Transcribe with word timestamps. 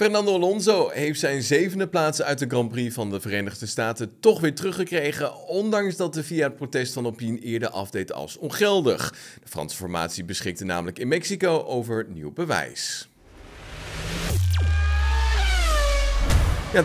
Fernando 0.00 0.34
Alonso 0.34 0.88
heeft 0.88 1.20
zijn 1.20 1.42
zevende 1.42 1.88
plaats 1.88 2.22
uit 2.22 2.38
de 2.38 2.46
Grand 2.48 2.68
Prix 2.70 2.94
van 2.94 3.10
de 3.10 3.20
Verenigde 3.20 3.66
Staten 3.66 4.20
toch 4.20 4.40
weer 4.40 4.54
teruggekregen, 4.54 5.46
ondanks 5.46 5.96
dat 5.96 6.14
de 6.14 6.24
VIA 6.24 6.44
het 6.44 6.56
protest 6.56 6.92
van 6.92 7.04
Alpine 7.04 7.38
eerder 7.38 7.68
afdeed 7.68 8.12
als 8.12 8.36
ongeldig. 8.36 9.10
De 9.42 9.48
Franse 9.48 9.76
formatie 9.76 10.24
beschikte 10.24 10.64
namelijk 10.64 10.98
in 10.98 11.08
Mexico 11.08 11.64
over 11.64 12.06
nieuw 12.08 12.32
bewijs. 12.32 13.08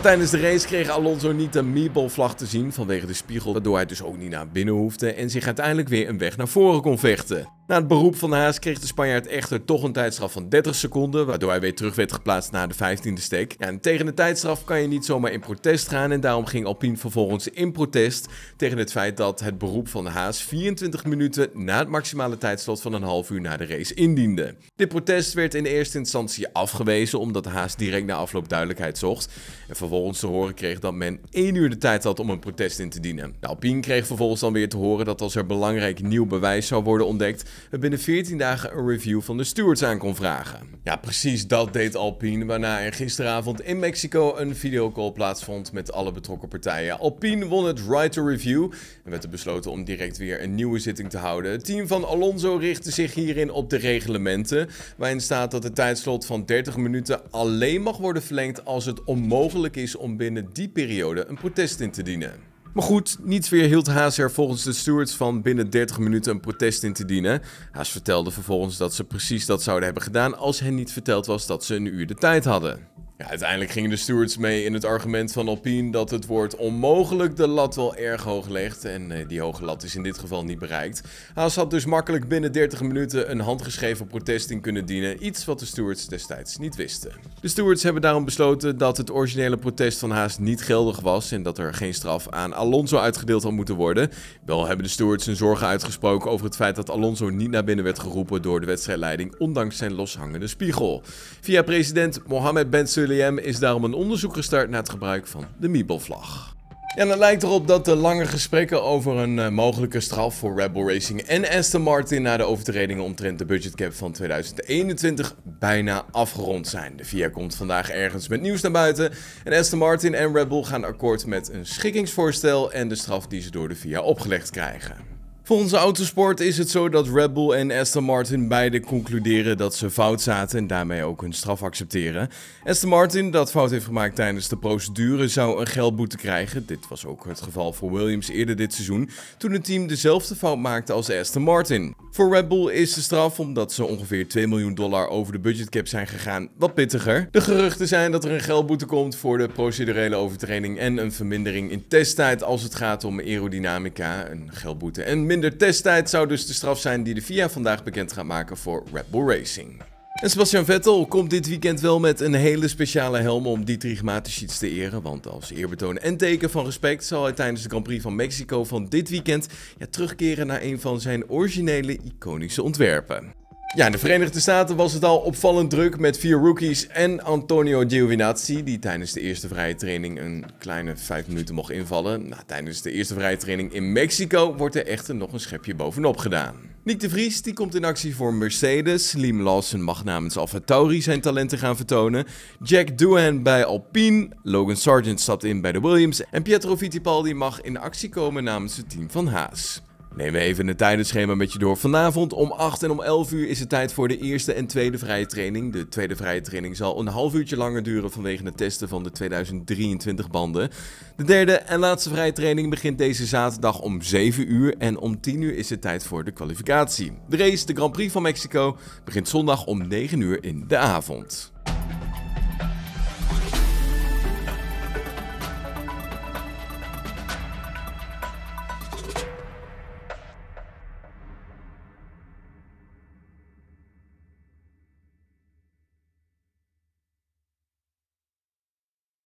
Tijdens 0.02 0.30
de 0.30 0.40
race 0.40 0.66
kreeg 0.66 0.88
Alonso 0.88 1.32
niet 1.32 1.52
de 1.52 1.62
meatball-vlag 1.62 2.36
te 2.36 2.46
zien 2.46 2.72
vanwege 2.72 3.06
de 3.06 3.14
spiegel, 3.14 3.52
waardoor 3.52 3.76
hij 3.76 3.86
dus 3.86 4.02
ook 4.02 4.16
niet 4.16 4.30
naar 4.30 4.48
binnen 4.48 4.74
hoefde 4.74 5.12
en 5.12 5.30
zich 5.30 5.46
uiteindelijk 5.46 5.88
weer 5.88 6.08
een 6.08 6.18
weg 6.18 6.36
naar 6.36 6.48
voren 6.48 6.82
kon 6.82 6.98
vechten. 6.98 7.55
Na 7.66 7.76
het 7.76 7.88
beroep 7.88 8.16
van 8.16 8.30
de 8.30 8.36
Haas 8.36 8.58
kreeg 8.58 8.78
de 8.78 8.86
Spanjaard 8.86 9.26
echter 9.26 9.64
toch 9.64 9.82
een 9.82 9.92
tijdstraf 9.92 10.32
van 10.32 10.48
30 10.48 10.74
seconden, 10.74 11.26
waardoor 11.26 11.50
hij 11.50 11.60
weer 11.60 11.74
terug 11.74 11.94
werd 11.94 12.12
geplaatst 12.12 12.52
naar 12.52 12.68
de 12.68 12.74
15e 12.74 13.12
steek. 13.12 13.54
Ja, 13.58 13.66
en 13.66 13.80
tegen 13.80 14.06
de 14.06 14.14
tijdstraf 14.14 14.64
kan 14.64 14.80
je 14.80 14.88
niet 14.88 15.04
zomaar 15.04 15.32
in 15.32 15.40
protest 15.40 15.88
gaan 15.88 16.12
en 16.12 16.20
daarom 16.20 16.46
ging 16.46 16.66
Alpine 16.66 16.96
vervolgens 16.96 17.48
in 17.48 17.72
protest 17.72 18.28
tegen 18.56 18.78
het 18.78 18.90
feit 18.90 19.16
dat 19.16 19.40
het 19.40 19.58
beroep 19.58 19.88
van 19.88 20.04
de 20.04 20.10
Haas 20.10 20.42
24 20.42 21.04
minuten 21.04 21.48
na 21.52 21.78
het 21.78 21.88
maximale 21.88 22.38
tijdslot 22.38 22.80
van 22.80 22.92
een 22.92 23.02
half 23.02 23.30
uur 23.30 23.40
na 23.40 23.56
de 23.56 23.66
race 23.66 23.94
indiende. 23.94 24.54
Dit 24.76 24.88
protest 24.88 25.32
werd 25.32 25.54
in 25.54 25.64
eerste 25.64 25.98
instantie 25.98 26.48
afgewezen 26.52 27.20
omdat 27.20 27.44
Haas 27.44 27.76
direct 27.76 28.06
na 28.06 28.14
afloop 28.14 28.48
duidelijkheid 28.48 28.98
zocht 28.98 29.32
en 29.68 29.76
vervolgens 29.76 30.18
te 30.18 30.26
horen 30.26 30.54
kreeg 30.54 30.78
dat 30.78 30.94
men 30.94 31.20
1 31.30 31.54
uur 31.54 31.70
de 31.70 31.78
tijd 31.78 32.04
had 32.04 32.20
om 32.20 32.30
een 32.30 32.38
protest 32.38 32.78
in 32.78 32.90
te 32.90 33.00
dienen. 33.00 33.34
Alpine 33.40 33.80
kreeg 33.80 34.06
vervolgens 34.06 34.40
dan 34.40 34.52
weer 34.52 34.68
te 34.68 34.76
horen 34.76 35.04
dat 35.04 35.20
als 35.20 35.34
er 35.34 35.46
belangrijk 35.46 36.02
nieuw 36.02 36.26
bewijs 36.26 36.66
zou 36.66 36.82
worden 36.82 37.06
ontdekt, 37.06 37.50
binnen 37.80 37.98
14 37.98 38.38
dagen 38.38 38.76
een 38.76 38.88
review 38.88 39.22
van 39.22 39.36
de 39.36 39.44
stewards 39.44 39.82
aan 39.82 39.98
kon 39.98 40.14
vragen. 40.14 40.60
Ja, 40.84 40.96
precies 40.96 41.46
dat 41.46 41.72
deed 41.72 41.96
Alpine, 41.96 42.44
waarna 42.44 42.80
er 42.80 42.92
gisteravond 42.92 43.60
in 43.60 43.78
Mexico 43.78 44.36
een 44.36 44.56
videocall 44.56 45.12
plaatsvond 45.12 45.72
met 45.72 45.92
alle 45.92 46.12
betrokken 46.12 46.48
partijen. 46.48 46.98
Alpine 46.98 47.46
won 47.46 47.66
het 47.66 47.80
right 47.88 48.12
to 48.12 48.26
review 48.26 48.72
en 49.04 49.10
werd 49.10 49.24
er 49.24 49.30
besloten 49.30 49.70
om 49.70 49.84
direct 49.84 50.16
weer 50.16 50.42
een 50.42 50.54
nieuwe 50.54 50.78
zitting 50.78 51.10
te 51.10 51.18
houden. 51.18 51.50
Het 51.50 51.64
team 51.64 51.86
van 51.86 52.04
Alonso 52.04 52.56
richtte 52.56 52.90
zich 52.90 53.14
hierin 53.14 53.50
op 53.50 53.70
de 53.70 53.76
reglementen, 53.76 54.68
waarin 54.96 55.20
staat 55.20 55.50
dat 55.50 55.62
het 55.62 55.74
tijdslot 55.74 56.26
van 56.26 56.44
30 56.44 56.76
minuten 56.76 57.30
alleen 57.30 57.82
mag 57.82 57.96
worden 57.96 58.22
verlengd 58.22 58.64
als 58.64 58.84
het 58.84 59.04
onmogelijk 59.04 59.76
is 59.76 59.96
om 59.96 60.16
binnen 60.16 60.48
die 60.52 60.68
periode 60.68 61.24
een 61.26 61.38
protest 61.38 61.80
in 61.80 61.90
te 61.90 62.02
dienen. 62.02 62.55
Maar 62.76 62.84
goed, 62.84 63.16
niets 63.22 63.48
weerhield 63.48 63.86
Haas 63.86 64.18
er 64.18 64.30
volgens 64.30 64.62
de 64.62 64.72
stewards 64.72 65.14
van 65.14 65.42
binnen 65.42 65.70
30 65.70 65.98
minuten 65.98 66.32
een 66.32 66.40
protest 66.40 66.82
in 66.82 66.92
te 66.92 67.04
dienen. 67.04 67.42
Haas 67.72 67.90
vertelde 67.90 68.30
vervolgens 68.30 68.76
dat 68.76 68.94
ze 68.94 69.04
precies 69.04 69.46
dat 69.46 69.62
zouden 69.62 69.84
hebben 69.84 70.02
gedaan 70.02 70.38
als 70.38 70.60
hen 70.60 70.74
niet 70.74 70.92
verteld 70.92 71.26
was 71.26 71.46
dat 71.46 71.64
ze 71.64 71.74
een 71.74 71.86
uur 71.86 72.06
de 72.06 72.14
tijd 72.14 72.44
hadden. 72.44 72.88
Ja, 73.18 73.28
uiteindelijk 73.28 73.70
gingen 73.70 73.90
de 73.90 73.96
stewards 73.96 74.36
mee 74.36 74.64
in 74.64 74.74
het 74.74 74.84
argument 74.84 75.32
van 75.32 75.48
Alpine 75.48 75.90
dat 75.90 76.10
het 76.10 76.26
woord 76.26 76.56
onmogelijk 76.56 77.36
de 77.36 77.46
lat 77.46 77.74
wel 77.74 77.96
erg 77.96 78.22
hoog 78.22 78.48
legt. 78.48 78.84
En 78.84 79.10
eh, 79.10 79.28
die 79.28 79.40
hoge 79.40 79.64
lat 79.64 79.82
is 79.82 79.94
in 79.94 80.02
dit 80.02 80.18
geval 80.18 80.44
niet 80.44 80.58
bereikt. 80.58 81.02
Haas 81.34 81.56
had 81.56 81.70
dus 81.70 81.84
makkelijk 81.84 82.28
binnen 82.28 82.52
30 82.52 82.80
minuten 82.80 83.30
een 83.30 83.40
handgeschreven 83.40 84.06
protest 84.06 84.50
in 84.50 84.60
kunnen 84.60 84.86
dienen. 84.86 85.26
Iets 85.26 85.44
wat 85.44 85.58
de 85.58 85.64
stewards 85.66 86.06
destijds 86.06 86.58
niet 86.58 86.76
wisten. 86.76 87.12
De 87.40 87.48
stewards 87.48 87.82
hebben 87.82 88.02
daarom 88.02 88.24
besloten 88.24 88.78
dat 88.78 88.96
het 88.96 89.10
originele 89.10 89.56
protest 89.56 89.98
van 89.98 90.10
Haas 90.10 90.38
niet 90.38 90.62
geldig 90.62 91.00
was. 91.00 91.32
En 91.32 91.42
dat 91.42 91.58
er 91.58 91.74
geen 91.74 91.94
straf 91.94 92.28
aan 92.28 92.54
Alonso 92.54 92.98
uitgedeeld 92.98 93.42
had 93.42 93.52
moeten 93.52 93.74
worden. 93.74 94.10
Wel 94.46 94.66
hebben 94.66 94.84
de 94.84 94.90
stewards 94.90 95.26
hun 95.26 95.36
zorgen 95.36 95.66
uitgesproken 95.66 96.30
over 96.30 96.46
het 96.46 96.56
feit 96.56 96.76
dat 96.76 96.90
Alonso 96.90 97.30
niet 97.30 97.50
naar 97.50 97.64
binnen 97.64 97.84
werd 97.84 97.98
geroepen 97.98 98.42
door 98.42 98.60
de 98.60 98.66
wedstrijdleiding. 98.66 99.34
Ondanks 99.38 99.76
zijn 99.76 99.94
loshangende 99.94 100.46
spiegel. 100.46 101.02
Via 101.40 101.62
president 101.62 102.20
Mohammed 102.26 102.70
Ben 102.70 102.88
Is 103.14 103.58
daarom 103.58 103.84
een 103.84 103.94
onderzoek 103.94 104.34
gestart 104.34 104.70
naar 104.70 104.80
het 104.80 104.90
gebruik 104.90 105.26
van 105.26 105.44
de 105.58 105.68
Meeple-vlag. 105.68 106.54
En 106.96 107.08
het 107.08 107.18
lijkt 107.18 107.42
erop 107.42 107.66
dat 107.66 107.84
de 107.84 107.96
lange 107.96 108.26
gesprekken 108.26 108.82
over 108.82 109.16
een 109.16 109.36
uh, 109.36 109.48
mogelijke 109.48 110.00
straf 110.00 110.34
voor 110.34 110.56
Red 110.56 110.72
Bull 110.72 110.86
Racing 110.86 111.20
en 111.20 111.48
Aston 111.48 111.82
Martin 111.82 112.22
na 112.22 112.36
de 112.36 112.42
overtredingen 112.42 113.04
omtrent 113.04 113.38
de 113.38 113.44
budgetcap 113.44 113.92
van 113.92 114.12
2021 114.12 115.34
bijna 115.44 116.04
afgerond 116.10 116.68
zijn. 116.68 116.96
De 116.96 117.04
VIA 117.04 117.28
komt 117.28 117.54
vandaag 117.54 117.90
ergens 117.90 118.28
met 118.28 118.40
nieuws 118.40 118.60
naar 118.60 118.72
buiten 118.72 119.12
en 119.44 119.52
Aston 119.52 119.78
Martin 119.78 120.14
en 120.14 120.32
Red 120.32 120.48
Bull 120.48 120.62
gaan 120.62 120.84
akkoord 120.84 121.26
met 121.26 121.52
een 121.52 121.66
schikkingsvoorstel 121.66 122.72
en 122.72 122.88
de 122.88 122.94
straf 122.94 123.26
die 123.26 123.40
ze 123.40 123.50
door 123.50 123.68
de 123.68 123.76
VIA 123.76 124.00
opgelegd 124.00 124.50
krijgen. 124.50 125.15
Volgens 125.46 125.72
Autosport 125.72 126.40
is 126.40 126.58
het 126.58 126.70
zo 126.70 126.88
dat 126.88 127.08
Red 127.08 127.34
Bull 127.34 127.50
en 127.50 127.70
Aston 127.70 128.04
Martin 128.04 128.48
beide 128.48 128.80
concluderen 128.80 129.56
dat 129.56 129.74
ze 129.74 129.90
fout 129.90 130.22
zaten 130.22 130.58
en 130.58 130.66
daarmee 130.66 131.02
ook 131.02 131.20
hun 131.20 131.32
straf 131.32 131.62
accepteren. 131.62 132.28
Aston 132.64 132.88
Martin, 132.88 133.30
dat 133.30 133.50
fout 133.50 133.70
heeft 133.70 133.84
gemaakt 133.84 134.14
tijdens 134.14 134.48
de 134.48 134.56
procedure, 134.56 135.28
zou 135.28 135.60
een 135.60 135.66
geldboete 135.66 136.16
krijgen. 136.16 136.66
Dit 136.66 136.88
was 136.88 137.06
ook 137.06 137.24
het 137.24 137.40
geval 137.40 137.72
voor 137.72 137.92
Williams 137.92 138.28
eerder 138.28 138.56
dit 138.56 138.72
seizoen, 138.74 139.10
toen 139.38 139.52
het 139.52 139.64
team 139.64 139.86
dezelfde 139.86 140.34
fout 140.36 140.58
maakte 140.58 140.92
als 140.92 141.10
Aston 141.10 141.42
Martin. 141.42 141.95
Voor 142.16 142.34
Red 142.34 142.48
Bull 142.48 142.72
is 142.72 142.94
de 142.94 143.00
straf, 143.00 143.40
omdat 143.40 143.72
ze 143.72 143.84
ongeveer 143.84 144.28
2 144.28 144.46
miljoen 144.46 144.74
dollar 144.74 145.08
over 145.08 145.32
de 145.32 145.38
budgetcap 145.38 145.86
zijn 145.86 146.06
gegaan, 146.06 146.48
wat 146.58 146.74
pittiger. 146.74 147.28
De 147.30 147.40
geruchten 147.40 147.88
zijn 147.88 148.12
dat 148.12 148.24
er 148.24 148.30
een 148.30 148.40
geldboete 148.40 148.86
komt 148.86 149.16
voor 149.16 149.38
de 149.38 149.48
procedurele 149.48 150.16
overtreding 150.16 150.78
en 150.78 150.96
een 150.96 151.12
vermindering 151.12 151.70
in 151.70 151.88
testtijd 151.88 152.42
als 152.42 152.62
het 152.62 152.74
gaat 152.74 153.04
om 153.04 153.20
aerodynamica, 153.20 154.30
een 154.30 154.50
geldboete 154.52 155.02
en 155.02 155.26
minder 155.26 155.56
testtijd 155.56 156.10
zou 156.10 156.28
dus 156.28 156.46
de 156.46 156.52
straf 156.52 156.78
zijn 156.78 157.02
die 157.02 157.14
de 157.14 157.22
FIA 157.22 157.48
vandaag 157.48 157.84
bekend 157.84 158.12
gaat 158.12 158.24
maken 158.24 158.56
voor 158.56 158.82
Red 158.92 159.10
Bull 159.10 159.26
Racing. 159.26 159.82
En 160.16 160.30
Sebastian 160.30 160.64
Vettel 160.64 161.06
komt 161.06 161.30
dit 161.30 161.48
weekend 161.48 161.80
wel 161.80 162.00
met 162.00 162.20
een 162.20 162.34
hele 162.34 162.68
speciale 162.68 163.18
helm 163.18 163.46
om 163.46 163.64
Dietrich 163.64 164.02
Mateschitz 164.02 164.58
te 164.58 164.70
eren. 164.70 165.02
Want 165.02 165.26
als 165.26 165.50
eerbetoon 165.50 165.98
en 165.98 166.16
teken 166.16 166.50
van 166.50 166.64
respect 166.64 167.04
zal 167.04 167.22
hij 167.22 167.32
tijdens 167.32 167.62
de 167.62 167.68
Grand 167.68 167.84
Prix 167.84 168.02
van 168.02 168.14
Mexico 168.14 168.64
van 168.64 168.88
dit 168.88 169.08
weekend 169.08 169.48
ja, 169.78 169.86
terugkeren 169.90 170.46
naar 170.46 170.62
een 170.62 170.80
van 170.80 171.00
zijn 171.00 171.28
originele 171.28 171.98
iconische 172.04 172.62
ontwerpen. 172.62 173.32
Ja, 173.74 173.86
in 173.86 173.92
de 173.92 173.98
Verenigde 173.98 174.40
Staten 174.40 174.76
was 174.76 174.92
het 174.92 175.04
al 175.04 175.18
opvallend 175.18 175.70
druk 175.70 175.98
met 175.98 176.18
vier 176.18 176.38
rookies 176.38 176.86
en 176.86 177.22
Antonio 177.22 177.84
Giovinazzi, 177.86 178.62
die 178.62 178.78
tijdens 178.78 179.12
de 179.12 179.20
eerste 179.20 179.48
vrije 179.48 179.74
training 179.74 180.20
een 180.20 180.44
kleine 180.58 180.96
vijf 180.96 181.26
minuten 181.26 181.54
mocht 181.54 181.70
invallen. 181.70 182.28
Nou, 182.28 182.42
tijdens 182.46 182.82
de 182.82 182.92
eerste 182.92 183.14
vrije 183.14 183.36
training 183.36 183.72
in 183.72 183.92
Mexico 183.92 184.54
wordt 184.56 184.74
er 184.74 184.86
echter 184.86 185.14
nog 185.14 185.32
een 185.32 185.40
schepje 185.40 185.74
bovenop 185.74 186.16
gedaan. 186.16 186.65
Nick 186.86 187.00
de 187.00 187.08
Vries 187.10 187.42
die 187.42 187.52
komt 187.52 187.74
in 187.74 187.84
actie 187.84 188.16
voor 188.16 188.34
Mercedes. 188.34 189.12
Liam 189.12 189.40
Lawson 189.40 189.82
mag 189.82 190.04
namens 190.04 190.36
AlphaTauri 190.36 191.02
zijn 191.02 191.20
talenten 191.20 191.58
gaan 191.58 191.76
vertonen. 191.76 192.26
Jack 192.62 192.98
Doohan 192.98 193.42
bij 193.42 193.64
Alpine. 193.64 194.28
Logan 194.42 194.76
Sargent 194.76 195.20
stapt 195.20 195.44
in 195.44 195.60
bij 195.60 195.72
de 195.72 195.80
Williams. 195.80 196.22
En 196.30 196.42
Pietro 196.42 196.76
Fittipaldi 196.76 197.34
mag 197.34 197.60
in 197.60 197.78
actie 197.78 198.08
komen 198.08 198.44
namens 198.44 198.76
het 198.76 198.90
team 198.90 199.10
van 199.10 199.26
Haas. 199.26 199.82
Neem 200.16 200.34
even 200.34 200.66
het 200.66 200.78
tijdenschema 200.78 201.34
met 201.34 201.52
je 201.52 201.58
door. 201.58 201.76
Vanavond 201.76 202.32
om 202.32 202.52
8 202.52 202.82
en 202.82 202.90
om 202.90 203.02
11 203.02 203.32
uur 203.32 203.48
is 203.48 203.60
het 203.60 203.68
tijd 203.68 203.92
voor 203.92 204.08
de 204.08 204.18
eerste 204.18 204.52
en 204.52 204.66
tweede 204.66 204.98
vrije 204.98 205.26
training. 205.26 205.72
De 205.72 205.88
tweede 205.88 206.16
vrije 206.16 206.40
training 206.40 206.76
zal 206.76 207.00
een 207.00 207.06
half 207.06 207.34
uurtje 207.34 207.56
langer 207.56 207.82
duren 207.82 208.10
vanwege 208.10 208.44
het 208.44 208.56
testen 208.56 208.88
van 208.88 209.02
de 209.02 209.10
2023 209.10 210.30
banden. 210.30 210.70
De 211.16 211.24
derde 211.24 211.52
en 211.52 211.78
laatste 211.78 212.10
vrije 212.10 212.32
training 212.32 212.70
begint 212.70 212.98
deze 212.98 213.26
zaterdag 213.26 213.80
om 213.80 214.02
7 214.02 214.52
uur 214.52 214.74
en 214.78 214.98
om 214.98 215.20
10 215.20 215.40
uur 215.40 215.54
is 215.54 215.70
het 215.70 215.80
tijd 215.80 216.04
voor 216.04 216.24
de 216.24 216.32
kwalificatie. 216.32 217.12
De 217.28 217.36
race, 217.36 217.66
de 217.66 217.74
Grand 217.74 217.92
Prix 217.92 218.12
van 218.12 218.22
Mexico, 218.22 218.76
begint 219.04 219.28
zondag 219.28 219.66
om 219.66 219.88
9 219.88 220.20
uur 220.20 220.44
in 220.44 220.64
de 220.68 220.76
avond. 220.76 221.54